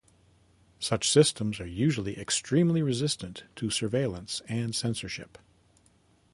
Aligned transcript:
Such 0.79 1.07
systems 1.11 1.59
are 1.59 1.67
usually 1.67 2.17
extremely 2.19 2.81
resistant 2.81 3.43
to 3.57 3.69
surveillance 3.69 4.41
and 4.49 4.73
censorship. 4.75 5.37